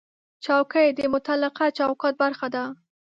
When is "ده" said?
2.55-2.63